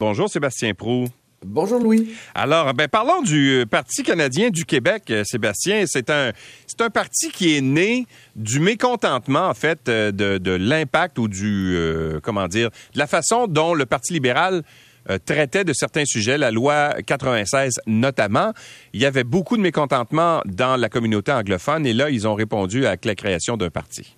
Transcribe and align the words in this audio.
Bonjour 0.00 0.28
Sébastien 0.30 0.74
Prou. 0.74 1.06
Bonjour 1.44 1.80
Louis. 1.80 2.14
Alors, 2.32 2.72
ben, 2.72 2.86
parlons 2.86 3.20
du 3.20 3.64
Parti 3.68 4.04
canadien 4.04 4.50
du 4.50 4.64
Québec, 4.64 5.10
euh, 5.10 5.24
Sébastien. 5.24 5.86
C'est 5.88 6.08
un, 6.08 6.30
c'est 6.68 6.80
un 6.82 6.88
parti 6.88 7.30
qui 7.32 7.56
est 7.56 7.60
né 7.60 8.06
du 8.36 8.60
mécontentement, 8.60 9.48
en 9.48 9.54
fait, 9.54 9.88
euh, 9.88 10.12
de, 10.12 10.38
de 10.38 10.52
l'impact 10.52 11.18
ou 11.18 11.26
du, 11.26 11.74
euh, 11.74 12.20
comment 12.22 12.46
dire, 12.46 12.70
de 12.94 12.98
la 13.00 13.08
façon 13.08 13.48
dont 13.48 13.74
le 13.74 13.86
Parti 13.86 14.12
libéral 14.12 14.62
traitait 15.24 15.64
de 15.64 15.72
certains 15.72 16.04
sujets, 16.04 16.36
la 16.36 16.50
loi 16.50 16.94
96 17.04 17.72
notamment. 17.86 18.52
Il 18.92 19.00
y 19.00 19.06
avait 19.06 19.24
beaucoup 19.24 19.56
de 19.56 19.62
mécontentement 19.62 20.42
dans 20.44 20.76
la 20.76 20.90
communauté 20.90 21.32
anglophone 21.32 21.86
et 21.86 21.94
là, 21.94 22.10
ils 22.10 22.28
ont 22.28 22.34
répondu 22.34 22.84
à 22.84 22.94
la 23.02 23.14
création 23.14 23.56
d'un 23.56 23.70
parti. 23.70 24.17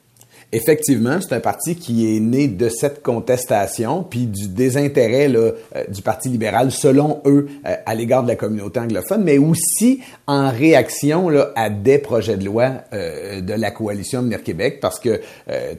Effectivement, 0.52 1.20
c'est 1.20 1.32
un 1.32 1.40
parti 1.40 1.76
qui 1.76 2.16
est 2.16 2.18
né 2.18 2.48
de 2.48 2.68
cette 2.68 3.04
contestation, 3.04 4.02
puis 4.02 4.26
du 4.26 4.48
désintérêt 4.48 5.28
là, 5.28 5.38
euh, 5.76 5.84
du 5.88 6.02
Parti 6.02 6.28
libéral, 6.28 6.72
selon 6.72 7.20
eux, 7.24 7.46
euh, 7.64 7.76
à 7.86 7.94
l'égard 7.94 8.24
de 8.24 8.28
la 8.28 8.34
communauté 8.34 8.80
anglophone, 8.80 9.22
mais 9.22 9.38
aussi 9.38 10.00
en 10.26 10.50
réaction 10.50 11.28
là, 11.28 11.52
à 11.54 11.70
des 11.70 11.98
projets 11.98 12.36
de 12.36 12.44
loi 12.44 12.72
euh, 12.92 13.40
de 13.40 13.52
la 13.52 13.70
coalition 13.70 14.18
Avenir 14.18 14.42
Québec, 14.42 14.78
parce 14.80 14.98
que 14.98 15.20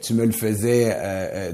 tu 0.00 0.14
me 0.14 0.24
le 0.24 0.32
faisais, 0.32 0.96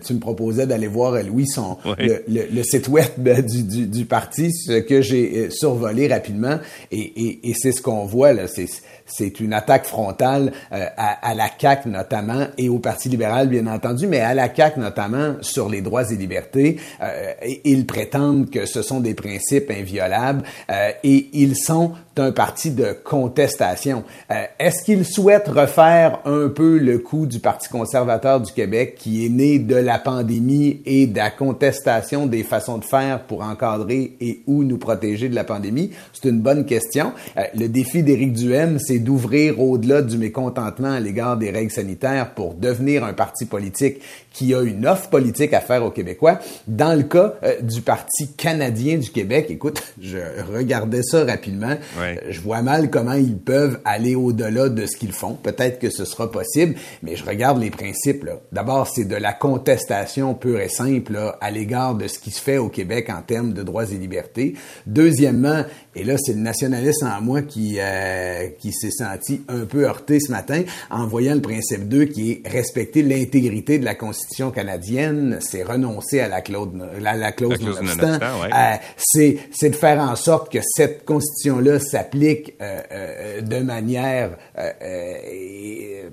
tu 0.05 0.15
me 0.15 0.21
proposais 0.21 0.67
d'aller 0.67 0.87
voir, 0.87 1.21
Louis, 1.23 1.47
son, 1.47 1.77
le, 1.99 2.23
le, 2.29 2.63
site 2.63 2.89
web 2.89 3.07
du, 3.47 3.63
du, 3.63 3.87
du 3.87 4.05
parti, 4.05 4.53
ce 4.53 4.79
que 4.79 5.03
j'ai 5.03 5.51
survolé 5.51 6.09
rapidement, 6.09 6.59
et, 6.91 6.99
et, 6.99 7.51
et 7.51 7.55
c'est 7.55 7.73
ce 7.73 7.83
qu'on 7.83 8.05
voit, 8.05 8.33
là, 8.33 8.47
c'est 8.47 8.67
c'est 9.09 9.41
une 9.41 9.53
attaque 9.53 9.85
frontale 9.85 10.53
à, 10.71 11.29
à 11.29 11.35
la 11.35 11.49
CAQ 11.59 11.89
notamment, 11.89 12.47
et 12.57 12.69
au 12.69 12.79
Parti 12.79 13.09
libéral, 13.09 13.49
bien 13.49 13.67
entendu, 13.67 14.07
mais 14.07 14.21
à 14.21 14.35
la 14.35 14.55
CAQ 14.55 14.81
notamment 14.81 15.35
sur 15.41 15.69
les 15.69 15.81
droits 15.81 16.11
et 16.11 16.17
libertés. 16.17 16.79
Euh, 17.03 17.33
ils 17.65 17.87
prétendent 17.87 18.51
que 18.51 18.67
ce 18.67 18.83
sont 18.83 19.01
des 19.01 19.15
principes 19.15 19.71
inviolables 19.71 20.43
euh, 20.71 20.91
et 21.03 21.29
ils 21.33 21.57
sont 21.57 21.93
un 22.19 22.33
parti 22.33 22.71
de 22.71 22.97
contestation. 23.05 24.05
Euh, 24.31 24.45
est-ce 24.59 24.83
qu'ils 24.83 25.05
souhaitent 25.05 25.49
refaire 25.49 26.21
un 26.25 26.49
peu 26.49 26.79
le 26.79 26.99
coup 26.99 27.27
du 27.27 27.41
Parti 27.41 27.69
conservateur 27.69 28.41
du 28.41 28.53
Québec 28.53 28.97
qui 28.99 29.25
est 29.25 29.29
né 29.29 29.59
de 29.59 29.77
la 29.77 29.99
pandémie 29.99 30.81
et 30.87 31.07
de 31.07 31.17
la 31.17 31.31
contestation 31.31 32.27
des 32.27 32.43
façons 32.43 32.79
de 32.79 32.85
faire 32.85 33.23
pour 33.23 33.43
encadrer 33.43 34.17
et 34.21 34.43
ou 34.47 34.65
nous 34.65 34.79
protéger 34.79 35.29
de 35.29 35.35
la 35.35 35.45
pandémie? 35.45 35.91
C'est 36.13 36.29
une 36.29 36.41
bonne 36.41 36.65
question. 36.65 37.13
le 37.55 37.69
défi 37.69 38.03
d'Éric 38.03 38.33
Duhem, 38.33 38.79
c'est 38.79 38.99
d'ouvrir 38.99 39.61
au-delà 39.61 40.03
du 40.03 40.19
mécontentement 40.19 40.93
à 40.93 41.01
l'égard 41.01 41.37
des 41.37 41.51
règles 41.51 41.71
sanitaires 41.71 42.35
pour 42.35 42.55
devenir 42.55 43.05
un 43.05 43.13
parti 43.13 43.47
politique 43.47 44.01
qui 44.39 44.55
a 44.55 44.63
une 44.63 44.87
offre 44.87 45.09
politique 45.09 45.53
à 45.53 45.61
faire 45.61 45.85
aux 45.85 45.91
Québécois. 45.91 46.39
Dans 46.69 46.97
le 46.97 47.03
cas 47.03 47.35
euh, 47.43 47.61
du 47.61 47.81
Parti 47.81 48.29
canadien 48.37 48.97
du 48.97 49.11
Québec, 49.11 49.47
écoute, 49.51 49.83
je 50.01 50.19
regardais 50.55 51.03
ça 51.03 51.25
rapidement. 51.25 51.75
Euh, 51.99 52.15
je 52.31 52.41
vois 52.41 52.63
mal 52.63 52.89
comment 52.89 53.15
ils 53.15 53.37
peuvent 53.37 53.81
aller 53.85 54.15
au-delà 54.15 54.69
de 54.69 54.87
ce 54.87 54.97
qu'ils 54.97 55.11
font. 55.11 55.35
Peut-être 55.35 55.81
que 55.81 55.91
ce 55.91 56.05
sera 56.05 56.31
possible, 56.31 56.77
mais 57.03 57.17
je 57.17 57.25
regarde 57.25 57.61
les 57.61 57.71
principes. 57.71 58.25
D'abord, 58.53 58.87
c'est 58.87 59.07
de 59.07 59.17
la 59.17 59.33
contestation 59.33 60.35
pure 60.35 60.61
et 60.61 60.69
simple 60.69 61.19
à 61.41 61.51
l'égard 61.51 61.97
de 61.97 62.07
ce 62.07 62.21
qui 62.21 62.31
se 62.31 62.41
fait 62.41 62.59
au 62.59 62.69
Québec 62.69 63.11
en 63.11 63.23
termes 63.23 63.53
de 63.53 63.65
droits 63.65 63.91
et 63.91 63.97
libertés. 63.97 64.55
Deuxièmement, 64.87 65.65
et 65.97 66.05
là, 66.05 66.15
c'est 66.17 66.33
le 66.33 66.39
nationaliste 66.39 67.03
en 67.03 67.21
moi 67.21 67.43
qui, 67.43 67.79
euh, 67.81 68.47
qui 68.61 68.73
s'est 68.73 68.93
senti 68.93 69.43
un 69.49 69.65
peu 69.65 69.85
heurté 69.85 70.21
ce 70.21 70.31
matin 70.31 70.63
en 70.91 71.09
voyant 71.09 71.35
le 71.35 71.41
principe 71.41 71.89
2 71.89 72.05
qui 72.05 72.31
est 72.31 72.49
respecter 72.49 73.03
l'intégrité 73.03 73.81
de 73.81 73.85
la 73.85 73.97
Constitution 73.97 74.28
canadienne, 74.55 75.39
c'est 75.41 75.63
renoncer 75.63 76.21
à 76.21 76.29
la, 76.29 76.41
clause, 76.41 76.69
la, 77.01 77.15
la 77.15 77.33
clause, 77.33 77.61
non 77.61 77.73
euh, 77.73 78.75
c'est, 78.97 79.39
c'est 79.53 79.71
de 79.71 79.77
faire 79.77 80.01
en 80.01 80.17
sorte 80.17 80.53
que 80.53 80.59
cette 80.63 81.05
Constitution-là 81.05 81.81
s'applique 81.81 82.55
euh, 82.61 82.81
euh, 82.93 83.41
de 83.41 83.59
manière 83.59 84.31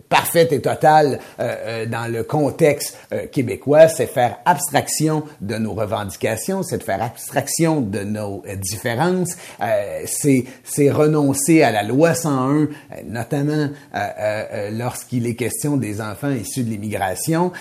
parfaite 0.09 0.51
et 0.51 0.61
totale 0.61 1.19
dans 1.39 2.11
le 2.11 2.23
contexte 2.23 2.97
québécois. 3.31 3.87
C'est 3.87 4.07
faire 4.07 4.37
abstraction 4.45 5.23
de 5.41 5.55
nos 5.55 5.73
revendications, 5.73 6.63
c'est 6.63 6.77
de 6.77 6.83
faire 6.83 7.01
abstraction 7.01 7.81
de 7.81 7.99
nos 7.99 8.43
différences. 8.57 9.35
Euh, 9.61 10.03
c'est 10.05 10.91
renoncer 10.91 11.63
à 11.63 11.71
la 11.71 11.83
loi 11.83 12.13
101, 12.13 12.53
euh, 12.53 12.67
notamment 13.05 13.69
euh, 13.95 14.69
lorsqu'il 14.71 15.27
est 15.27 15.35
question 15.35 15.77
des 15.77 16.01
enfants 16.01 16.31
issus 16.31 16.63
de 16.63 16.69
l'immigration. 16.69 17.51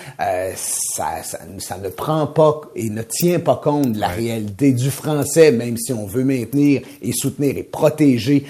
Ça, 0.55 1.23
ça, 1.23 1.39
ça, 1.59 1.77
ne 1.77 1.89
prend 1.89 2.27
pas 2.27 2.61
et 2.75 2.89
ne 2.89 3.01
tient 3.01 3.39
pas 3.39 3.59
compte 3.61 3.93
de 3.93 3.99
la 3.99 4.07
réalité 4.07 4.71
du 4.71 4.89
français, 4.89 5.51
même 5.51 5.77
si 5.77 5.93
on 5.93 6.05
veut 6.05 6.23
maintenir 6.23 6.81
et 7.01 7.11
soutenir 7.13 7.57
et 7.57 7.63
protéger 7.63 8.45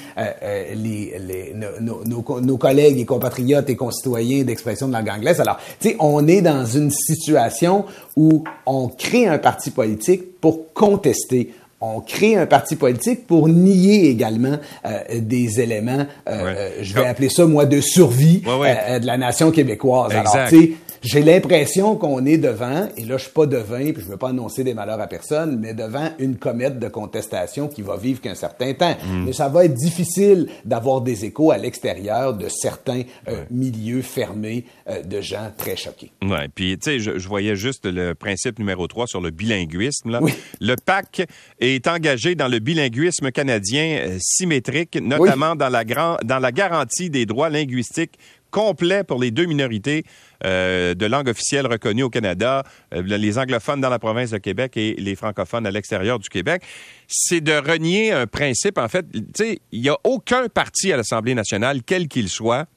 les, 0.76 1.16
les, 1.20 1.54
nos, 1.54 2.04
nos, 2.06 2.42
nos, 2.42 2.58
collègues 2.58 3.00
et 3.00 3.06
compatriotes 3.06 3.70
et 3.70 3.76
concitoyens 3.76 4.44
d'expression 4.44 4.88
de 4.88 4.94
langue 4.94 5.10
anglaise. 5.10 5.40
Alors, 5.40 5.58
tu 5.80 5.90
sais, 5.90 5.96
on 6.00 6.28
est 6.28 6.42
dans 6.42 6.66
une 6.66 6.92
situation 6.92 7.86
où 8.16 8.44
on 8.66 8.88
crée 8.88 9.28
un 9.28 9.38
parti 9.38 9.72
politique 9.72 10.40
pour 10.40 10.74
contester. 10.74 11.54
On 11.82 12.00
crée 12.00 12.36
un 12.36 12.46
parti 12.46 12.76
politique 12.76 13.28
pour 13.28 13.50
nier 13.50 14.10
également 14.10 14.58
euh, 14.86 15.00
des 15.20 15.60
éléments, 15.60 16.06
euh, 16.28 16.32
euh, 16.32 16.70
je 16.82 16.94
vais 16.94 17.06
appeler 17.06 17.30
ça 17.30 17.46
moi 17.46 17.66
de 17.66 17.82
survie 17.82 18.40
de 18.40 19.06
la 19.06 19.18
nation 19.18 19.52
québécoise. 19.52 20.14
Alors, 20.14 20.48
tu 20.50 20.58
sais, 20.58 20.72
j'ai 21.06 21.22
l'impression 21.22 21.96
qu'on 21.96 22.26
est 22.26 22.40
devant, 22.40 22.90
et 22.98 23.06
là 23.06 23.18
je 23.18 23.24
suis 23.24 23.32
pas 23.32 23.46
devant, 23.46 23.78
puis 23.78 24.02
je 24.04 24.10
veux 24.10 24.18
pas 24.18 24.30
annoncer 24.30 24.64
des 24.64 24.74
malheurs 24.74 25.00
à 25.00 25.08
personne, 25.08 25.60
mais 25.60 25.74
devant 25.74 26.10
une 26.18 26.38
comète 26.38 26.80
de 26.80 26.88
contestation 26.88 27.68
qui 27.68 27.84
va 27.84 27.96
vivre 27.96 28.22
qu'un 28.22 28.34
certain 28.34 28.74
temps. 28.74 28.98
Mm. 29.06 29.26
Mais 29.26 29.34
ça 29.34 29.48
va 29.48 29.66
être 29.66 29.76
difficile 29.76 30.48
d'avoir 30.66 31.02
des 31.02 31.26
échos 31.26 31.52
à 31.52 31.58
l'extérieur 31.58 32.34
de 32.34 32.50
certains 32.50 33.04
euh, 33.28 33.44
milieux 33.52 34.02
fermés 34.02 34.66
euh, 34.90 35.04
de 35.04 35.22
gens 35.22 35.52
très 35.56 35.76
choqués. 35.76 36.12
Ouais, 36.24 36.48
puis 36.54 36.78
tu 36.80 37.00
sais, 37.00 37.00
je, 37.00 37.28
voyais 37.28 37.56
juste 37.56 37.86
le 37.86 38.16
principe 38.16 38.58
numéro 38.58 38.88
3 38.88 39.06
sur 39.06 39.22
le 39.22 39.30
bilinguisme. 39.30 40.10
Là. 40.10 40.22
Le 40.60 40.76
PAC 40.76 41.28
est 41.60 41.88
engagé 41.88 42.34
dans 42.34 42.48
le 42.48 42.58
bilinguisme 42.58 43.32
canadien 43.32 44.00
euh, 44.00 44.18
symétrique, 44.20 44.98
notamment 45.00 45.56
dans, 45.56 45.70
la 45.70 45.86
grand, 45.86 46.18
dans 46.24 46.40
la 46.40 46.52
garantie 46.52 47.12
des 47.12 47.28
droits 47.28 47.50
linguistiques 47.50 48.18
complet 48.56 49.04
pour 49.04 49.20
les 49.20 49.32
deux 49.32 49.44
minorités 49.48 50.06
euh, 50.46 50.94
de 50.94 51.06
langue 51.06 51.28
officielle 51.28 51.68
reconnues 51.68 52.04
au 52.04 52.10
Canada, 52.10 52.64
euh, 52.94 53.02
les 53.02 53.38
anglophones 53.38 53.82
dans 53.82 53.90
la 53.90 54.00
province 54.00 54.32
de 54.32 54.38
Québec 54.38 54.78
et 54.78 54.96
les 54.98 55.16
francophones 55.16 55.68
à 55.68 55.72
l'extérieur 55.72 56.20
du 56.20 56.30
Québec. 56.30 56.64
C'est 57.06 57.42
de 57.42 57.52
renier 57.52 58.14
un 58.14 58.28
principe, 58.28 58.78
en 58.78 58.88
fait. 58.88 59.06
Tu 59.12 59.24
sais, 59.36 59.60
il 59.74 59.82
n'y 59.82 59.90
a 59.90 59.98
aucun 60.06 60.48
parti 60.48 60.94
à 60.94 60.96
l'Assemblée 60.96 61.36
nationale, 61.36 61.82
quel 61.86 62.08
qu'il 62.08 62.30
soit, 62.30 62.68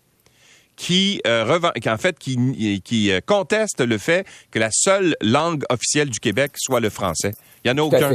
qui, 0.74 1.20
euh, 1.28 1.60
en 1.86 1.96
fait, 1.96 2.18
qui, 2.18 2.80
qui 2.84 3.12
conteste 3.24 3.80
le 3.80 3.98
fait 3.98 4.26
que 4.50 4.58
la 4.58 4.70
seule 4.72 5.14
langue 5.20 5.62
officielle 5.70 6.10
du 6.10 6.18
Québec 6.18 6.52
soit 6.56 6.80
le 6.80 6.90
français. 6.90 7.30
Il 7.64 7.72
n'y 7.72 7.80
en 7.80 7.84
a 7.84 7.86
aucun. 7.86 8.12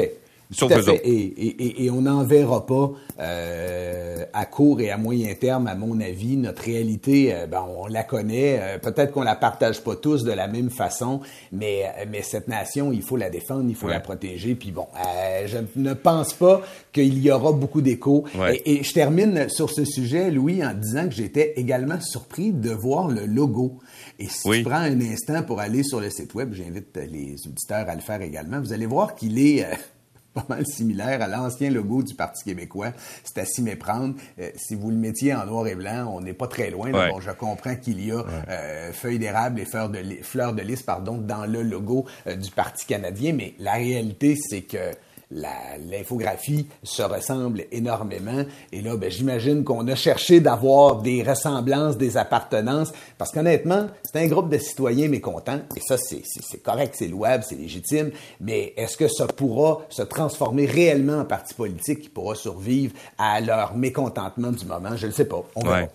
Tout 0.57 0.65
à 0.65 0.81
fait. 0.81 1.01
Et, 1.03 1.23
et, 1.47 1.85
et, 1.85 1.91
on 1.91 2.01
n'en 2.01 2.23
verra 2.23 2.65
pas 2.65 2.91
euh, 3.19 4.25
à 4.33 4.45
court 4.45 4.81
et 4.81 4.89
à 4.89 4.97
moyen 4.97 5.33
terme, 5.33 5.67
à 5.67 5.75
mon 5.75 5.99
avis. 5.99 6.37
Notre 6.37 6.63
réalité, 6.63 7.33
euh, 7.33 7.47
ben, 7.47 7.65
on 7.77 7.87
la 7.87 8.03
connaît. 8.03 8.59
Euh, 8.59 8.77
peut-être 8.79 9.11
qu'on 9.11 9.23
la 9.23 9.35
partage 9.35 9.81
pas 9.81 9.95
tous 9.95 10.23
de 10.23 10.31
la 10.31 10.47
même 10.47 10.69
façon, 10.69 11.21
mais, 11.51 11.83
mais 12.09 12.21
cette 12.21 12.47
nation, 12.47 12.91
il 12.91 13.03
faut 13.03 13.17
la 13.17 13.29
défendre, 13.29 13.65
il 13.67 13.75
faut 13.75 13.87
la 13.87 13.99
protéger. 13.99 14.55
Puis 14.55 14.71
bon, 14.71 14.87
je 15.45 15.57
ne 15.75 15.93
pense 15.93 16.33
pas 16.33 16.61
qu'il 16.91 17.19
y 17.19 17.31
aura 17.31 17.51
beaucoup 17.51 17.81
d'échos. 17.81 18.25
Et, 18.51 18.79
et, 18.79 18.83
je 18.83 18.93
termine 18.93 19.49
sur 19.49 19.69
ce 19.69 19.85
sujet, 19.85 20.31
Louis, 20.31 20.63
en 20.65 20.73
disant 20.73 21.07
que 21.07 21.13
j'étais 21.13 21.53
également 21.55 21.99
surpris 22.01 22.51
de 22.51 22.71
voir 22.71 23.07
le 23.07 23.25
logo. 23.25 23.79
Et 24.19 24.27
si 24.27 24.49
tu 24.49 24.63
prends 24.63 24.75
un 24.75 25.01
instant 25.01 25.43
pour 25.43 25.59
aller 25.59 25.83
sur 25.83 25.99
le 25.99 26.09
site 26.09 26.33
web, 26.33 26.53
j'invite 26.53 26.97
les 26.97 27.35
auditeurs 27.47 27.89
à 27.89 27.95
le 27.95 28.01
faire 28.01 28.21
également, 28.21 28.59
vous 28.59 28.73
allez 28.73 28.85
voir 28.85 29.15
qu'il 29.15 29.39
est 29.39 29.65
pas 30.45 30.45
mal 30.49 30.65
similaire 30.65 31.21
à 31.21 31.27
l'ancien 31.27 31.69
logo 31.69 32.03
du 32.03 32.15
Parti 32.15 32.43
québécois. 32.43 32.91
C'est 33.23 33.37
à 33.39 33.45
s'y 33.45 33.61
méprendre. 33.61 34.15
Euh, 34.39 34.49
si 34.55 34.75
vous 34.75 34.89
le 34.89 34.97
mettiez 34.97 35.33
en 35.33 35.45
noir 35.45 35.67
et 35.67 35.75
blanc, 35.75 36.11
on 36.15 36.21
n'est 36.21 36.33
pas 36.33 36.47
très 36.47 36.69
loin. 36.69 36.91
Bon, 36.91 37.19
je 37.19 37.31
comprends 37.31 37.75
qu'il 37.75 38.05
y 38.05 38.11
a 38.11 38.23
euh, 38.49 38.91
feuilles 38.91 39.19
d'érable 39.19 39.59
et 39.59 39.65
fleurs 39.65 39.89
de, 39.89 39.99
fleurs 40.21 40.53
de 40.53 40.61
lys 40.61 40.81
pardon, 40.81 41.17
dans 41.17 41.45
le 41.45 41.61
logo 41.61 42.05
euh, 42.27 42.35
du 42.35 42.51
Parti 42.51 42.85
canadien, 42.85 43.33
mais 43.33 43.53
la 43.59 43.73
réalité, 43.73 44.35
c'est 44.35 44.61
que 44.61 44.77
l'infographie 45.33 46.67
se 46.83 47.01
ressemble 47.01 47.65
énormément. 47.71 48.43
Et 48.71 48.81
là, 48.81 48.95
ben, 48.97 49.09
j'imagine 49.09 49.63
qu'on 49.63 49.87
a 49.87 49.95
cherché 49.95 50.39
d'avoir 50.39 51.01
des 51.01 51.23
ressemblances, 51.23 51.97
des 51.97 52.17
appartenances, 52.17 52.93
parce 53.17 53.31
qu'honnêtement, 53.31 53.87
c'est 54.03 54.19
un 54.19 54.27
groupe 54.27 54.49
de 54.49 54.57
citoyens 54.57 55.07
mécontents, 55.07 55.61
et 55.75 55.81
ça, 55.81 55.97
c'est 55.97 56.63
correct, 56.63 56.95
c'est 56.97 57.07
louable, 57.07 57.43
c'est 57.47 57.55
légitime, 57.55 58.11
mais 58.39 58.73
est-ce 58.77 58.97
que 58.97 59.07
ça 59.07 59.27
pourra 59.27 59.81
se 59.89 60.03
transformer 60.03 60.65
réellement 60.65 61.19
en 61.19 61.25
parti 61.25 61.53
politique 61.53 62.01
qui 62.01 62.09
pourra 62.09 62.35
survivre 62.35 62.93
à 63.17 63.41
leur 63.41 63.75
mécontentement 63.75 64.51
du 64.51 64.65
moment? 64.65 64.95
Je 64.95 65.07
ne 65.07 65.11
sais 65.11 65.25
pas. 65.25 65.43
On 65.55 65.61
verra. 65.61 65.87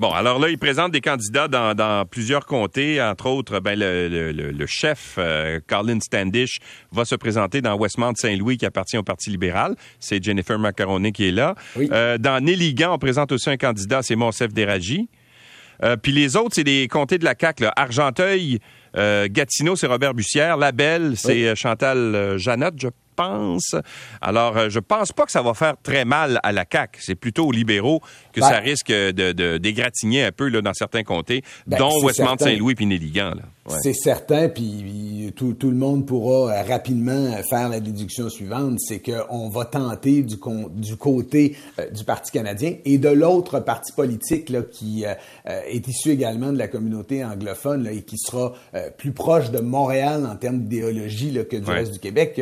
Bon, 0.00 0.12
alors 0.12 0.38
là, 0.38 0.48
il 0.48 0.56
présente 0.56 0.92
des 0.92 1.02
candidats 1.02 1.46
dans, 1.46 2.06
plusieurs 2.10 2.46
comtés, 2.46 3.02
entre 3.02 3.26
autres, 3.26 3.60
ben, 3.60 3.78
le, 3.78 4.66
chef, 4.66 5.16
euh, 5.18 5.60
Colin 5.66 6.00
Standish, 6.00 6.58
va 6.90 7.04
se 7.04 7.14
présenter 7.14 7.60
dans 7.60 7.76
Westmount-Saint-Louis, 7.76 8.56
qui 8.56 8.64
appartient 8.64 8.96
au 8.96 9.02
Parti 9.02 9.28
libéral. 9.28 9.76
C'est 9.98 10.24
Jennifer 10.24 10.58
Macaroni 10.58 11.12
qui 11.12 11.28
est 11.28 11.32
là. 11.32 11.54
Euh, 11.76 12.16
dans 12.16 12.42
Néligan, 12.42 12.94
on 12.94 12.98
présente 12.98 13.30
aussi 13.30 13.50
un 13.50 13.58
candidat, 13.58 14.00
c'est 14.02 14.16
Monsef 14.16 14.54
Deraji. 14.54 15.10
Euh, 15.82 15.98
puis 15.98 16.12
les 16.12 16.34
autres, 16.34 16.54
c'est 16.54 16.64
des 16.64 16.88
comtés 16.88 17.18
de 17.18 17.24
la 17.26 17.34
CAQ, 17.38 17.66
Argenteuil, 17.76 18.58
Gatineau, 18.94 19.76
c'est 19.76 19.86
Robert 19.86 20.14
Bussière. 20.14 20.56
Labelle, 20.56 21.12
c'est 21.16 21.54
Chantal 21.54 22.38
Janotte, 22.38 22.74
je 22.80 22.88
Alors, 24.20 24.56
euh, 24.56 24.68
je 24.68 24.78
pense 24.78 25.12
pas 25.12 25.24
que 25.24 25.32
ça 25.32 25.42
va 25.42 25.54
faire 25.54 25.74
très 25.82 26.04
mal 26.04 26.40
à 26.42 26.52
la 26.52 26.64
CAQ. 26.70 27.00
C'est 27.02 27.14
plutôt 27.14 27.46
aux 27.46 27.52
libéraux 27.52 28.00
que 28.32 28.40
ça 28.40 28.60
ben- 28.60 28.60
risque 28.60 28.90
de, 28.90 29.58
dégratigner 29.58 30.24
un 30.24 30.32
peu 30.32 30.48
là, 30.48 30.62
dans 30.62 30.74
certains 30.74 31.02
comtés, 31.02 31.42
ben, 31.66 31.78
dont 31.78 32.02
Westmount-Saint-Louis 32.02 32.74
et 32.78 32.86
Néligan. 32.86 33.32
C'est 33.82 33.94
certain, 33.94 34.48
puis 34.48 35.32
tout, 35.36 35.54
le 35.62 35.76
monde 35.76 36.06
pourra 36.06 36.52
euh, 36.52 36.62
rapidement 36.62 37.30
faire 37.48 37.68
la 37.68 37.78
déduction 37.78 38.28
suivante, 38.28 38.78
c'est 38.80 39.00
qu'on 39.00 39.48
va 39.48 39.64
tenter 39.64 40.22
du, 40.22 40.36
du 40.74 40.96
côté 40.96 41.56
euh, 41.78 41.88
du 41.90 42.04
Parti 42.04 42.32
canadien 42.32 42.74
et 42.84 42.98
de 42.98 43.08
l'autre 43.08 43.60
parti 43.60 43.92
politique 43.92 44.48
là, 44.48 44.62
qui 44.62 45.04
est 45.44 45.86
issu 45.86 46.10
également 46.10 46.52
de 46.52 46.58
la 46.58 46.68
communauté 46.68 47.24
anglophone 47.24 47.86
et 47.86 48.02
qui 48.02 48.16
sera 48.18 48.52
plus 48.96 49.12
proche 49.12 49.50
de 49.50 49.60
Montréal 49.60 50.26
en 50.26 50.36
termes 50.36 50.60
d'idéologie 50.60 51.32
que 51.48 51.56
du 51.56 51.70
reste 51.70 51.92
du 51.92 51.98
Québec 51.98 52.40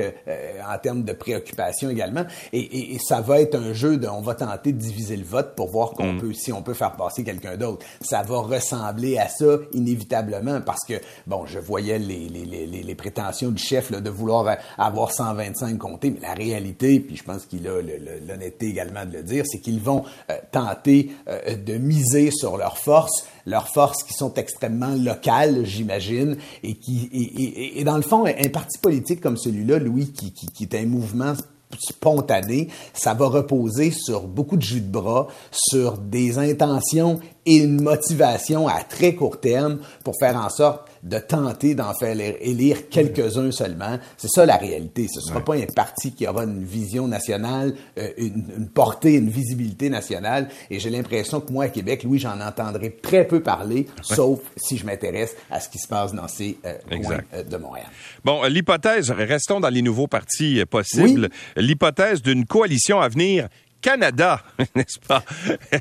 en 0.68 0.78
termes 0.78 1.02
de 1.02 1.12
préoccupation 1.12 1.90
également. 1.90 2.24
Et, 2.52 2.96
ça 3.06 3.20
va 3.20 3.40
être 3.40 3.54
un 3.54 3.72
jeu 3.72 3.96
de, 3.96 4.08
on 4.08 4.20
va 4.20 4.34
tenter 4.34 4.72
de 4.72 4.78
diviser 4.78 5.16
le 5.16 5.24
vote 5.24 5.54
pour 5.54 5.70
voir 5.70 5.90
qu'on 5.90 6.14
mm. 6.14 6.20
peut, 6.20 6.32
si 6.32 6.52
on 6.52 6.62
peut 6.62 6.74
faire 6.74 6.92
passer 6.92 7.24
quelqu'un 7.24 7.56
d'autre. 7.56 7.84
Ça 8.00 8.22
va 8.22 8.38
ressembler 8.38 9.18
à 9.18 9.28
ça 9.28 9.58
inévitablement 9.72 10.60
parce 10.60 10.84
que, 10.84 10.94
bon, 11.26 11.46
je 11.46 11.58
voyais 11.58 11.98
les, 11.98 12.28
les, 12.28 12.44
les, 12.44 12.66
les 12.66 12.94
prétentions 12.94 13.50
du 13.50 13.62
chef 13.62 13.90
là, 13.90 14.00
de 14.00 14.10
vouloir 14.10 14.56
avoir 14.76 15.12
125 15.12 15.78
comtés, 15.78 16.10
mais 16.10 16.20
la 16.20 16.34
réalité, 16.34 17.00
puis 17.00 17.16
je 17.16 17.22
pense 17.22 17.46
qu'il 17.46 17.66
a 17.68 17.80
l'honnêteté 18.26 18.66
également 18.66 19.04
de 19.04 19.12
le 19.12 19.22
dire, 19.22 19.44
c'est 19.46 19.60
qu'ils 19.60 19.80
vont 19.80 20.04
euh, 20.30 20.34
tenter 20.50 21.10
euh, 21.28 21.56
de 21.56 21.74
miser 21.74 22.30
sur 22.30 22.56
leurs 22.56 22.78
forces 22.78 23.26
leurs 23.48 23.68
forces 23.68 24.02
qui 24.02 24.12
sont 24.12 24.34
extrêmement 24.34 24.94
locales, 24.94 25.64
j'imagine, 25.64 26.36
et 26.62 26.74
qui, 26.74 27.08
et, 27.12 27.80
et, 27.80 27.84
dans 27.84 27.96
le 27.96 28.02
fond, 28.02 28.26
un 28.26 28.48
parti 28.48 28.78
politique 28.78 29.20
comme 29.20 29.36
celui-là, 29.36 29.78
Louis, 29.78 30.12
qui, 30.12 30.32
qui, 30.32 30.46
qui 30.46 30.64
est 30.64 30.74
un 30.76 30.86
mouvement 30.86 31.32
spontané, 31.78 32.68
ça 32.94 33.14
va 33.14 33.26
reposer 33.26 33.90
sur 33.90 34.26
beaucoup 34.26 34.56
de 34.56 34.62
jus 34.62 34.80
de 34.80 34.90
bras, 34.90 35.28
sur 35.50 35.98
des 35.98 36.38
intentions 36.38 37.20
et 37.46 37.56
une 37.56 37.82
motivation 37.82 38.68
à 38.68 38.82
très 38.82 39.14
court 39.14 39.40
terme 39.40 39.78
pour 40.04 40.14
faire 40.18 40.36
en 40.36 40.48
sorte 40.48 40.87
de 41.02 41.18
tenter 41.18 41.74
d'en 41.74 41.92
faire 41.94 42.16
élire 42.40 42.88
quelques-uns 42.88 43.50
seulement. 43.50 43.98
C'est 44.16 44.28
ça 44.28 44.46
la 44.46 44.56
réalité. 44.56 45.06
Ce 45.08 45.20
ne 45.20 45.24
sera 45.24 45.44
pas 45.44 45.54
un 45.54 45.66
parti 45.66 46.12
qui 46.12 46.26
aura 46.26 46.44
une 46.44 46.64
vision 46.64 47.08
nationale, 47.08 47.74
euh, 47.98 48.08
une, 48.16 48.68
portée, 48.68 49.14
une 49.14 49.30
visibilité 49.30 49.90
nationale. 49.90 50.48
Et 50.70 50.78
j'ai 50.78 50.90
l'impression 50.90 51.40
que 51.40 51.52
moi, 51.52 51.64
à 51.64 51.68
Québec, 51.68 52.04
oui, 52.06 52.18
j'en 52.18 52.40
entendrai 52.40 52.90
très 52.90 53.26
peu 53.26 53.40
parler, 53.42 53.86
sauf 54.02 54.40
si 54.56 54.76
je 54.76 54.86
m'intéresse 54.86 55.36
à 55.50 55.60
ce 55.60 55.68
qui 55.68 55.78
se 55.78 55.88
passe 55.88 56.12
dans 56.12 56.28
ces 56.28 56.58
euh, 56.64 56.74
coins 57.02 57.20
euh, 57.34 57.42
de 57.42 57.56
Montréal. 57.56 57.86
Bon, 58.24 58.42
l'hypothèse, 58.44 59.10
restons 59.10 59.60
dans 59.60 59.68
les 59.68 59.82
nouveaux 59.82 60.06
partis 60.06 60.64
possibles, 60.66 61.28
l'hypothèse 61.56 62.22
d'une 62.22 62.44
coalition 62.46 63.00
à 63.00 63.08
venir 63.08 63.48
Canada, 63.80 64.40
n'est-ce 64.74 64.98
pas, 64.98 65.22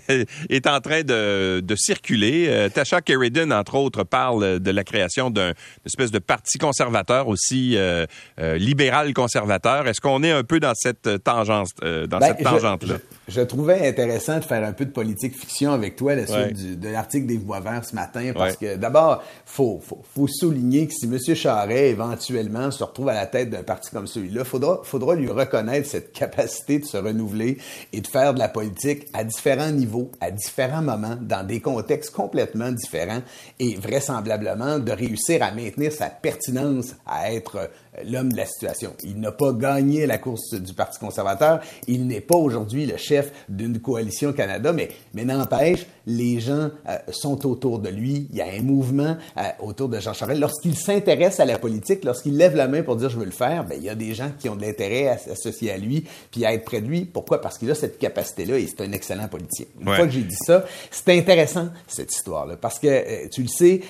est 0.50 0.68
en 0.68 0.80
train 0.80 1.02
de, 1.02 1.64
circuler. 1.76 2.46
Euh, 2.48 2.70
Tasha 2.70 3.00
Sheridan, 3.06 3.52
entre 3.52 3.76
autres, 3.76 4.04
parle 4.04 4.60
de 4.60 4.72
la 4.72 4.84
création 4.84 5.30
d'une 5.30 5.54
espèce 5.86 6.12
de 6.12 6.20
parti 6.20 6.58
conservateur 6.58 7.28
aussi 7.28 7.76
euh, 7.76 8.06
euh, 8.40 8.58
libéral 8.58 9.14
conservateur. 9.14 9.88
Est-ce 9.88 10.02
qu'on 10.02 10.24
est 10.24 10.32
un 10.32 10.44
peu 10.44 10.60
dans 10.60 10.74
cette 10.76 11.24
tangente, 11.24 11.70
dans 11.82 12.20
ben, 12.20 12.28
cette 12.28 12.44
tangente-là? 12.44 12.96
Je, 13.28 13.42
trouvais 13.42 13.88
intéressant 13.88 14.40
de 14.40 14.44
faire 14.44 14.64
un 14.64 14.74
peu 14.74 14.86
de 14.86 14.92
politique 14.92 15.38
fiction 15.38 15.72
avec 15.72 15.96
toi 15.96 16.16
la 16.16 16.28
suite 16.28 16.80
de 16.80 16.90
l'article 16.90 17.28
des 17.28 17.38
Voix 17.38 17.60
Verts 17.60 17.86
ce 17.86 17.96
matin, 17.96 18.32
parce 18.34 18.58
que 18.58 18.76
d'abord, 18.76 19.24
faut, 19.46 19.82
faut, 19.82 20.28
souligner 20.28 20.88
que 20.88 20.94
si 20.94 21.06
M. 21.06 21.36
Charret 21.36 21.90
éventuellement 21.90 22.72
se 22.72 22.84
retrouve 22.84 23.10
à 23.10 23.14
la 23.14 23.26
tête 23.26 23.50
d'un 23.50 23.64
parti 23.64 23.92
comme 23.92 24.08
celui-là, 24.08 24.44
faudra, 24.44 24.82
faudra 24.84 25.16
lui 25.16 25.30
reconnaître 25.30 25.88
cette 25.88 26.12
capacité 26.12 26.80
de 26.80 26.86
se 26.86 26.98
renouveler 26.98 27.58
et 27.94 28.02
de 28.02 28.08
faire 28.08 28.34
de 28.34 28.40
la 28.40 28.50
politique 28.50 29.08
à 29.14 29.24
différents 29.24 29.72
niveaux, 29.72 30.12
à 30.20 30.32
différents 30.32 30.82
moments, 30.82 31.18
dans 31.22 31.46
des 31.46 31.62
contextes 31.62 32.12
complètement 32.12 32.72
différents 32.72 33.22
et 33.60 33.76
vraisemblablement 33.76 34.80
de 34.80 34.92
réussir 34.92 35.44
à 35.44 35.52
maintenir 35.52 35.92
sa 35.92 36.10
pertinence 36.10 36.96
à 37.06 37.32
être 37.32 37.70
l'homme 38.06 38.32
de 38.32 38.38
la 38.38 38.46
situation. 38.46 38.94
Il 39.04 39.20
n'a 39.20 39.32
pas 39.32 39.54
gagné 39.54 40.06
la 40.06 40.18
course 40.18 40.54
du 40.54 40.74
Parti 40.74 41.00
conservateur. 41.00 41.62
Il 41.88 42.08
n'est 42.08 42.22
pas 42.22 42.38
aujourd'hui 42.38 42.86
le 42.86 42.98
chef 42.98 43.32
d'une 43.50 43.80
coalition 43.80 44.34
Canada, 44.34 44.74
mais, 44.74 44.90
mais 45.14 45.26
n'empêche, 45.26 45.86
les 46.06 46.40
gens 46.40 46.70
euh, 46.88 46.98
sont 47.10 47.46
autour 47.48 47.80
de 47.80 47.90
lui. 47.90 48.28
Il 48.32 48.38
y 48.38 48.42
a 48.42 48.48
un 48.48 48.62
mouvement 48.62 49.18
euh, 49.38 49.42
autour 49.60 49.90
de 49.90 50.00
Jean 50.00 50.14
Charest. 50.14 50.40
Lorsqu'il 50.40 50.76
s'intéresse 50.76 51.40
à 51.40 51.46
la 51.46 51.60
politique, 51.60 52.04
lorsqu'il 52.04 52.38
lève 52.38 52.56
la 52.56 52.68
main 52.68 52.84
pour 52.84 52.96
dire 52.96 53.10
je 53.10 53.18
veux 53.18 53.26
le 53.26 53.32
faire, 53.32 53.66
ben, 53.66 53.76
il 53.78 53.84
y 53.84 53.90
a 53.90 53.96
des 53.96 54.14
gens 54.14 54.32
qui 54.40 54.50
ont 54.50 54.56
de 54.56 54.62
l'intérêt 54.62 55.10
à 55.10 55.18
s'associer 55.18 55.72
à 55.72 55.78
lui 55.78 56.06
puis 56.32 56.46
à 56.46 56.54
être 56.54 56.66
près 56.66 56.82
de 56.82 56.88
lui. 56.88 57.06
Pourquoi? 57.06 57.42
Parce 57.42 57.58
qu'il 57.58 57.70
a 57.72 57.76
cette 57.76 57.98
capacité-là 57.98 58.58
et 58.58 58.68
c'est 58.68 58.82
un 58.82 58.92
excellent 58.92 59.28
politicien. 59.28 59.66
Une 59.80 59.86
fois 59.86 60.06
que 60.06 60.14
j'ai 60.14 60.24
dit 60.24 60.38
ça, 60.46 60.66
c'est 60.92 61.18
intéressant, 61.18 61.70
cette 61.88 62.14
histoire-là, 62.14 62.56
parce 62.56 62.80
que 62.80 62.88
euh, 62.88 63.28
tu 63.32 63.42
le 63.42 63.48
sais, 63.48 63.82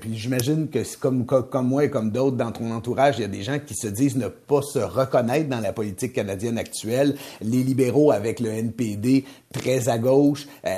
puis 0.00 0.16
j'imagine 0.16 0.68
que 0.68 0.80
comme, 0.98 1.26
comme 1.26 1.68
moi 1.68 1.84
et 1.84 1.90
comme 1.90 2.10
d'autres 2.10 2.36
dans 2.36 2.52
ton 2.52 2.70
entourage, 2.70 3.20
y 3.24 3.34
a 3.34 3.36
des 3.36 3.42
gens 3.42 3.58
qui 3.58 3.74
se 3.74 3.86
disent 3.86 4.16
ne 4.16 4.28
pas 4.28 4.62
se 4.62 4.78
reconnaître 4.78 5.48
dans 5.48 5.60
la 5.60 5.72
politique 5.72 6.12
canadienne 6.12 6.58
actuelle. 6.58 7.16
Les 7.40 7.62
libéraux 7.62 8.12
avec 8.12 8.40
le 8.40 8.50
NPD 8.50 9.24
très 9.52 9.88
à 9.88 9.98
gauche, 9.98 10.46
euh, 10.66 10.72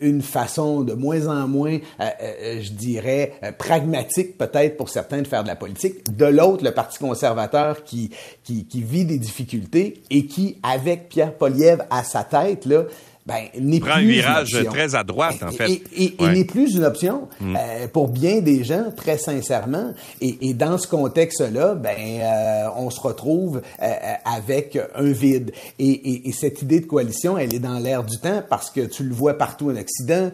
une 0.00 0.22
façon 0.22 0.82
de 0.82 0.92
moins 0.92 1.28
en 1.28 1.46
moins, 1.46 1.78
euh, 2.00 2.04
euh, 2.20 2.60
je 2.60 2.72
dirais, 2.72 3.34
pragmatique 3.58 4.36
peut-être 4.36 4.76
pour 4.76 4.88
certains 4.88 5.22
de 5.22 5.26
faire 5.26 5.42
de 5.42 5.48
la 5.48 5.56
politique. 5.56 6.16
De 6.16 6.26
l'autre, 6.26 6.64
le 6.64 6.72
Parti 6.72 6.98
conservateur 6.98 7.84
qui, 7.84 8.10
qui, 8.42 8.64
qui 8.66 8.82
vit 8.82 9.04
des 9.04 9.18
difficultés 9.18 10.02
et 10.10 10.26
qui, 10.26 10.58
avec 10.62 11.08
Pierre 11.08 11.34
Poliev 11.34 11.82
à 11.90 12.02
sa 12.02 12.24
tête, 12.24 12.66
là, 12.66 12.84
ben, 13.28 13.44
n'est 13.60 13.78
prend 13.78 13.96
un 13.96 14.00
virage 14.00 14.56
très 14.70 14.94
à 14.94 15.04
droite, 15.04 15.42
en 15.42 15.52
fait. 15.52 15.82
Et, 15.94 16.14
et, 16.18 16.28
n'est 16.28 16.46
plus 16.46 16.74
une 16.74 16.84
option 16.84 17.28
mm. 17.42 17.56
euh, 17.56 17.88
pour 17.92 18.08
bien 18.08 18.40
des 18.40 18.64
gens, 18.64 18.86
très 18.96 19.18
sincèrement. 19.18 19.92
Et, 20.22 20.54
dans 20.54 20.78
ce 20.78 20.88
contexte-là, 20.88 21.74
ben, 21.74 21.94
euh, 21.98 22.68
on 22.76 22.88
se 22.88 22.98
retrouve 22.98 23.60
euh, 23.82 23.86
avec 24.24 24.78
un 24.94 25.12
vide. 25.12 25.52
Et, 25.78 26.32
cette 26.32 26.62
idée 26.62 26.80
de 26.80 26.86
coalition, 26.86 27.36
elle 27.36 27.52
est 27.52 27.58
dans 27.58 27.78
l'air 27.78 28.02
du 28.02 28.16
temps 28.18 28.42
parce 28.48 28.70
que 28.70 28.80
tu 28.80 29.02
le 29.02 29.12
vois 29.12 29.36
partout 29.36 29.70
en 29.70 29.76
Occident, 29.76 30.30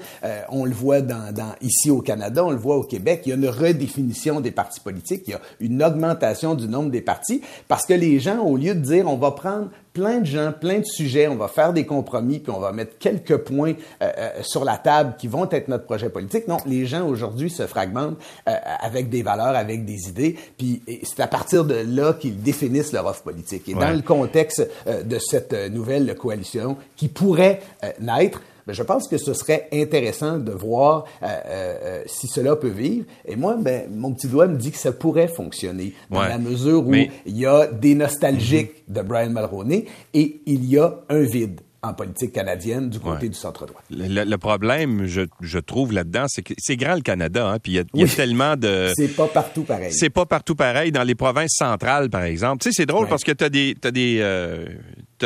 on 0.50 0.64
le 0.64 0.72
voit 0.72 1.00
dans, 1.00 1.32
dans, 1.32 1.54
ici 1.62 1.90
au 1.90 2.00
Canada, 2.00 2.44
on 2.44 2.50
le 2.50 2.58
voit 2.58 2.76
au 2.76 2.84
Québec. 2.84 3.22
Il 3.24 3.30
y 3.30 3.32
a 3.32 3.36
une 3.36 3.48
redéfinition 3.48 4.40
des 4.40 4.50
partis 4.50 4.80
politiques, 4.80 5.22
il 5.26 5.30
y 5.30 5.34
a 5.34 5.40
une 5.60 5.82
augmentation 5.82 6.54
du 6.54 6.68
nombre 6.68 6.90
des 6.90 7.00
partis 7.00 7.40
parce 7.68 7.86
que 7.86 7.94
les 7.94 8.20
gens, 8.20 8.40
au 8.40 8.56
lieu 8.56 8.74
de 8.74 8.80
dire 8.80 9.06
on 9.08 9.16
va 9.16 9.30
prendre 9.30 9.70
plein 9.94 10.18
de 10.18 10.26
gens, 10.26 10.52
plein 10.52 10.80
de 10.80 10.84
sujets, 10.84 11.28
on 11.28 11.36
va 11.36 11.46
faire 11.46 11.72
des 11.72 11.86
compromis, 11.86 12.40
puis 12.40 12.52
on 12.52 12.58
va 12.58 12.72
mettre 12.72 12.98
quelques 12.98 13.36
points 13.38 13.74
euh, 14.02 14.10
euh, 14.18 14.30
sur 14.42 14.64
la 14.64 14.76
table 14.76 15.14
qui 15.16 15.28
vont 15.28 15.48
être 15.50 15.68
notre 15.68 15.84
projet 15.84 16.10
politique. 16.10 16.48
Non, 16.48 16.56
les 16.66 16.84
gens 16.84 17.06
aujourd'hui 17.06 17.48
se 17.48 17.66
fragmentent 17.66 18.18
euh, 18.48 18.52
avec 18.80 19.08
des 19.08 19.22
valeurs, 19.22 19.54
avec 19.54 19.84
des 19.84 20.08
idées, 20.08 20.36
puis 20.58 20.82
c'est 21.04 21.20
à 21.20 21.28
partir 21.28 21.64
de 21.64 21.76
là 21.86 22.12
qu'ils 22.12 22.42
définissent 22.42 22.92
leur 22.92 23.06
offre 23.06 23.22
politique. 23.22 23.68
Et 23.68 23.74
dans 23.74 23.90
le 23.90 24.02
contexte 24.02 24.68
de 24.86 25.18
cette 25.20 25.52
nouvelle 25.70 26.16
coalition 26.16 26.76
qui 26.96 27.06
pourrait 27.06 27.60
naître, 28.00 28.40
ben, 28.66 28.72
je 28.72 28.82
pense 28.82 29.08
que 29.08 29.18
ce 29.18 29.34
serait 29.34 29.68
intéressant 29.72 30.38
de 30.38 30.52
voir 30.52 31.04
euh, 31.22 31.26
euh, 31.26 31.74
euh, 31.82 32.02
si 32.06 32.28
cela 32.28 32.56
peut 32.56 32.68
vivre. 32.68 33.04
Et 33.26 33.36
moi, 33.36 33.56
ben, 33.58 33.90
mon 33.90 34.12
petit 34.12 34.26
doigt 34.26 34.46
me 34.46 34.56
dit 34.56 34.70
que 34.70 34.78
ça 34.78 34.92
pourrait 34.92 35.28
fonctionner 35.28 35.94
dans 36.10 36.22
la 36.22 36.38
mesure 36.38 36.86
où 36.86 36.94
il 36.94 37.10
y 37.26 37.46
a 37.46 37.66
des 37.66 37.94
nostalgiques 37.94 38.84
de 38.88 39.02
Brian 39.02 39.30
Mulroney 39.30 39.86
et 40.14 40.40
il 40.46 40.64
y 40.64 40.78
a 40.78 40.94
un 41.08 41.22
vide 41.22 41.60
en 41.82 41.92
politique 41.92 42.32
canadienne 42.32 42.88
du 42.88 42.98
côté 42.98 43.28
du 43.28 43.34
centre-droit. 43.34 43.82
Le, 43.90 44.36
problème, 44.36 45.04
je, 45.04 45.22
je 45.42 45.58
trouve 45.58 45.92
là-dedans, 45.92 46.24
c'est 46.28 46.42
que 46.42 46.54
c'est 46.56 46.76
grand 46.76 46.94
le 46.94 47.02
Canada, 47.02 47.46
hein, 47.46 47.58
puis 47.62 47.72
il 47.72 48.00
y, 48.00 48.04
a 48.04 48.06
tellement 48.06 48.56
de... 48.56 48.90
C'est 48.96 49.08
pas 49.08 49.26
partout 49.26 49.64
pareil. 49.64 49.92
C'est 49.92 50.08
pas 50.08 50.24
partout 50.24 50.54
pareil. 50.54 50.92
Dans 50.92 51.02
les 51.02 51.14
provinces 51.14 51.56
centrales, 51.58 52.08
par 52.08 52.22
exemple. 52.22 52.62
Tu 52.62 52.70
sais, 52.70 52.74
c'est 52.74 52.86
drôle 52.86 53.06
parce 53.06 53.22
que 53.22 53.32
tu 53.32 53.44
as 53.44 53.50
des... 53.50 53.74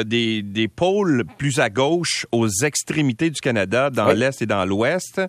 Des 0.04 0.18
des, 0.18 0.42
des 0.42 0.68
pôles 0.68 1.24
plus 1.38 1.60
à 1.60 1.70
gauche 1.70 2.26
aux 2.32 2.48
extrémités 2.64 3.30
du 3.30 3.40
Canada, 3.40 3.90
dans 3.90 4.12
l'Est 4.12 4.42
et 4.42 4.46
dans 4.46 4.64
l'Ouest. 4.64 5.20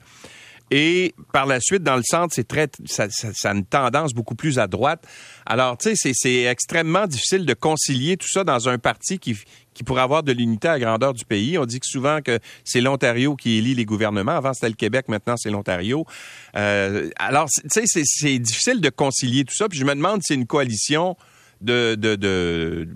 Et 0.71 1.15
par 1.33 1.47
la 1.47 1.59
suite, 1.59 1.81
dans 1.81 1.95
le 1.95 2.03
centre, 2.03 2.33
c'est 2.35 2.47
très, 2.47 2.67
ça, 2.85 3.07
ça, 3.09 3.49
a 3.49 3.53
une 3.53 3.65
tendance 3.65 4.13
beaucoup 4.13 4.35
plus 4.35 4.59
à 4.59 4.67
droite. 4.67 5.03
Alors, 5.47 5.77
tu 5.77 5.95
sais, 5.95 6.11
c'est 6.13 6.43
extrêmement 6.43 7.07
difficile 7.07 7.45
de 7.45 7.53
concilier 7.55 8.17
tout 8.17 8.27
ça 8.27 8.43
dans 8.43 8.69
un 8.69 8.77
parti 8.77 9.17
qui, 9.17 9.35
qui 9.73 9.83
pourrait 9.83 10.03
avoir 10.03 10.21
de 10.21 10.31
l'unité 10.31 10.67
à 10.67 10.73
la 10.73 10.79
grandeur 10.79 11.13
du 11.13 11.25
pays. 11.25 11.57
On 11.57 11.65
dit 11.65 11.79
que 11.79 11.88
souvent 11.88 12.21
que 12.21 12.39
c'est 12.63 12.81
l'Ontario 12.81 13.35
qui 13.35 13.57
élit 13.57 13.73
les 13.73 13.85
gouvernements. 13.85 14.33
Avant, 14.33 14.53
c'était 14.53 14.69
le 14.69 14.75
Québec, 14.75 15.07
maintenant, 15.07 15.38
c'est 15.38 15.49
l'Ontario. 15.49 16.05
Euh, 16.55 17.09
alors, 17.17 17.47
tu 17.49 17.83
sais, 17.85 18.03
c'est 18.05 18.38
difficile 18.38 18.79
de 18.79 18.89
concilier 18.89 19.45
tout 19.45 19.55
ça. 19.55 19.67
Puis 19.69 19.79
je 19.79 19.85
me 19.85 19.95
demande 19.95 20.21
si 20.21 20.27
c'est 20.27 20.35
une 20.35 20.45
coalition 20.45 21.17
de, 21.61 21.95
de, 21.95 22.15
de 22.15 22.88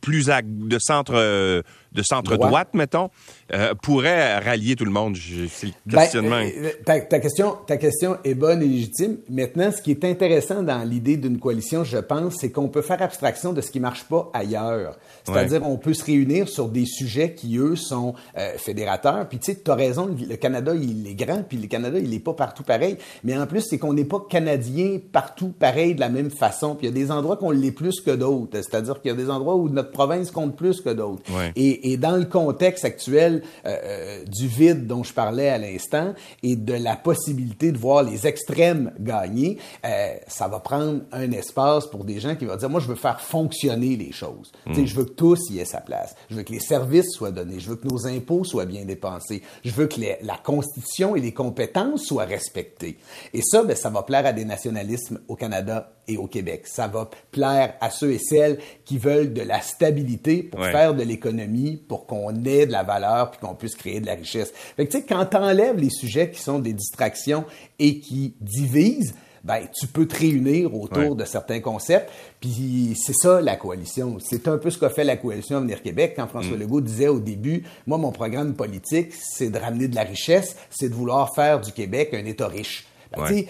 plus 0.00 0.26
de 0.26 0.78
centre 0.78 1.62
de 1.92 2.02
centre 2.02 2.36
droite, 2.36 2.68
mettons, 2.74 3.10
euh, 3.54 3.74
pourrait 3.82 4.38
rallier 4.38 4.76
tout 4.76 4.84
le 4.84 4.90
monde. 4.90 5.16
C'est 5.16 5.66
le 5.66 5.72
ben, 5.86 6.00
questionnement. 6.00 6.36
Euh, 6.36 6.70
ta, 6.84 7.00
question, 7.00 7.56
ta 7.66 7.76
question 7.76 8.18
est 8.24 8.34
bonne 8.34 8.62
et 8.62 8.66
légitime. 8.66 9.18
Maintenant, 9.30 9.70
ce 9.72 9.80
qui 9.80 9.90
est 9.92 10.04
intéressant 10.04 10.62
dans 10.62 10.82
l'idée 10.84 11.16
d'une 11.16 11.38
coalition, 11.38 11.84
je 11.84 11.98
pense, 11.98 12.36
c'est 12.40 12.50
qu'on 12.50 12.68
peut 12.68 12.82
faire 12.82 13.00
abstraction 13.02 13.52
de 13.52 13.60
ce 13.60 13.70
qui 13.70 13.80
marche 13.80 14.04
pas 14.04 14.30
ailleurs. 14.34 14.98
C'est-à-dire, 15.24 15.62
on 15.64 15.76
peut 15.76 15.94
se 15.94 16.04
réunir 16.04 16.48
sur 16.48 16.68
des 16.68 16.86
sujets 16.86 17.34
qui, 17.34 17.56
eux, 17.56 17.76
sont 17.76 18.14
euh, 18.36 18.52
fédérateurs. 18.58 19.28
Puis, 19.28 19.38
tu 19.38 19.52
sais, 19.52 19.60
tu 19.62 19.70
as 19.70 19.74
raison, 19.74 20.06
le 20.06 20.36
Canada, 20.36 20.74
il 20.74 21.06
est 21.06 21.14
grand, 21.14 21.42
puis 21.42 21.58
le 21.58 21.66
Canada, 21.66 21.98
il 21.98 22.10
n'est 22.10 22.18
pas 22.18 22.34
partout 22.34 22.62
pareil. 22.62 22.96
Mais 23.24 23.36
en 23.36 23.46
plus, 23.46 23.62
c'est 23.62 23.78
qu'on 23.78 23.92
n'est 23.92 24.04
pas 24.04 24.24
Canadien 24.28 24.98
partout 25.12 25.52
pareil 25.58 25.94
de 25.94 26.00
la 26.00 26.08
même 26.08 26.30
façon. 26.30 26.74
Puis, 26.74 26.86
il 26.86 26.90
y 26.90 26.92
a 26.92 27.04
des 27.04 27.10
endroits 27.10 27.36
qu'on 27.36 27.50
l'est 27.50 27.72
plus 27.72 28.00
que 28.00 28.10
d'autres. 28.10 28.56
C'est-à-dire 28.60 29.00
qu'il 29.00 29.10
y 29.10 29.14
a 29.14 29.16
des 29.16 29.30
endroits 29.30 29.56
où 29.56 29.68
notre 29.68 29.90
province 29.90 30.30
compte 30.30 30.56
plus 30.56 30.80
que 30.80 30.90
d'autres. 30.90 31.22
Et, 31.56 31.77
et, 31.82 31.96
dans 31.96 32.16
le 32.16 32.24
contexte 32.24 32.84
actuel 32.84 33.42
euh, 33.66 33.76
euh, 33.82 34.24
du 34.24 34.46
vide 34.46 34.86
dont 34.86 35.02
je 35.02 35.12
parlais 35.12 35.48
à 35.48 35.58
l'instant 35.58 36.14
et 36.42 36.56
de 36.56 36.74
la 36.74 36.96
possibilité 36.96 37.72
de 37.72 37.78
voir 37.78 38.02
les 38.02 38.26
extrêmes 38.26 38.92
gagner, 38.98 39.58
euh, 39.84 40.14
ça 40.26 40.48
va 40.48 40.60
prendre 40.60 41.00
un 41.12 41.30
espace 41.32 41.86
pour 41.86 42.04
des 42.04 42.20
gens 42.20 42.36
qui 42.36 42.44
vont 42.44 42.56
dire, 42.56 42.70
moi, 42.70 42.80
je 42.80 42.86
veux 42.88 42.94
faire 42.94 43.20
fonctionner 43.20 43.96
les 43.96 44.12
choses. 44.12 44.52
Mm. 44.66 44.84
Je 44.84 44.94
veux 44.94 45.04
que 45.04 45.12
tous 45.12 45.50
y 45.50 45.58
aient 45.58 45.64
sa 45.64 45.80
place. 45.80 46.14
Je 46.30 46.36
veux 46.36 46.42
que 46.42 46.52
les 46.52 46.60
services 46.60 47.10
soient 47.10 47.30
donnés. 47.30 47.60
Je 47.60 47.70
veux 47.70 47.76
que 47.76 47.88
nos 47.88 48.06
impôts 48.06 48.44
soient 48.44 48.66
bien 48.66 48.84
dépensés. 48.84 49.42
Je 49.64 49.70
veux 49.70 49.86
que 49.86 50.00
la 50.22 50.36
Constitution 50.36 51.16
et 51.16 51.20
les 51.20 51.32
compétences 51.32 52.04
soient 52.04 52.24
respectées. 52.24 52.98
Et 53.34 53.42
ça, 53.42 53.62
ben, 53.62 53.76
ça 53.76 53.90
va 53.90 54.02
plaire 54.02 54.26
à 54.26 54.32
des 54.32 54.44
nationalismes 54.44 55.20
au 55.28 55.36
Canada 55.36 55.92
et 56.08 56.16
au 56.16 56.26
Québec. 56.26 56.66
Ça 56.66 56.88
va 56.88 57.08
plaire 57.30 57.74
à 57.80 57.90
ceux 57.90 58.12
et 58.12 58.18
celles 58.18 58.58
qui 58.84 58.98
veulent 58.98 59.32
de 59.32 59.42
la 59.42 59.60
stabilité 59.60 60.42
pour 60.42 60.64
faire 60.64 60.94
de 60.94 61.02
l'économie, 61.02 61.76
pour 61.76 62.06
qu'on 62.06 62.34
ait 62.44 62.66
de 62.66 62.72
la 62.72 62.82
valeur 62.82 63.30
puis 63.30 63.40
qu'on 63.40 63.54
puisse 63.54 63.76
créer 63.76 64.00
de 64.00 64.06
la 64.06 64.14
richesse. 64.14 64.52
Fait 64.76 64.86
que, 64.86 64.92
tu 64.92 64.98
sais, 64.98 65.04
quand 65.04 65.26
tu 65.26 65.36
enlèves 65.36 65.78
les 65.78 65.90
sujets 65.90 66.30
qui 66.30 66.40
sont 66.40 66.58
des 66.58 66.72
distractions 66.72 67.44
et 67.78 68.00
qui 68.00 68.34
divisent, 68.40 69.14
ben, 69.44 69.66
tu 69.72 69.86
peux 69.86 70.06
te 70.06 70.18
réunir 70.18 70.74
autour 70.74 71.14
de 71.14 71.24
certains 71.24 71.60
concepts. 71.60 72.10
Puis 72.40 72.96
c'est 73.00 73.14
ça 73.14 73.40
la 73.40 73.56
coalition. 73.56 74.18
C'est 74.20 74.48
un 74.48 74.58
peu 74.58 74.70
ce 74.70 74.78
qu'a 74.78 74.90
fait 74.90 75.04
la 75.04 75.16
coalition 75.16 75.58
Avenir 75.58 75.82
Québec 75.82 76.14
quand 76.16 76.26
François 76.26 76.56
mm. 76.56 76.60
Legault 76.60 76.80
disait 76.80 77.08
au 77.08 77.20
début, 77.20 77.64
moi 77.86 77.98
mon 77.98 78.12
programme 78.12 78.54
politique, 78.54 79.12
c'est 79.14 79.50
de 79.50 79.58
ramener 79.58 79.88
de 79.88 79.94
la 79.94 80.02
richesse, 80.02 80.56
c'est 80.70 80.88
de 80.88 80.94
vouloir 80.94 81.34
faire 81.34 81.60
du 81.60 81.72
Québec 81.72 82.14
un 82.14 82.24
État 82.24 82.48
riche. 82.48 82.86
Ouais. 83.16 83.46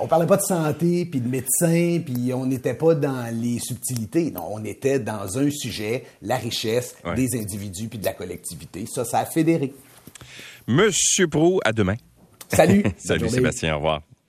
On 0.00 0.06
parlait 0.06 0.26
pas 0.26 0.36
de 0.36 0.42
santé, 0.42 1.04
puis 1.04 1.20
de 1.20 1.28
médecins, 1.28 2.00
puis 2.04 2.32
on 2.34 2.46
n'était 2.46 2.74
pas 2.74 2.94
dans 2.94 3.32
les 3.32 3.58
subtilités. 3.58 4.30
Non, 4.30 4.48
on 4.50 4.64
était 4.64 4.98
dans 4.98 5.38
un 5.38 5.50
sujet, 5.50 6.04
la 6.22 6.36
richesse 6.36 6.96
des 7.16 7.38
individus 7.38 7.88
puis 7.88 7.98
de 7.98 8.04
la 8.04 8.12
collectivité. 8.12 8.84
Ça, 8.86 9.04
ça 9.04 9.20
a 9.20 9.26
fédéré. 9.26 9.72
Monsieur 10.66 11.28
Prou, 11.28 11.60
à 11.64 11.72
demain. 11.72 11.96
Salut. 12.48 12.84
Salut 12.98 13.28
Sébastien, 13.28 13.74
au 13.74 13.76
revoir. 13.76 14.02